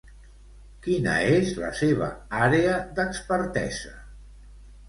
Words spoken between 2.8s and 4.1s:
d'expertesa?